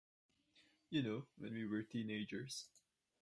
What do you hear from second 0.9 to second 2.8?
know, when we were teenagers.